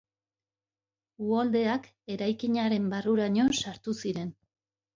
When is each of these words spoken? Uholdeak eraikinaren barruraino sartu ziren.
Uholdeak 1.25 1.85
eraikinaren 2.15 2.89
barruraino 2.97 3.47
sartu 3.61 3.97
ziren. 4.05 4.37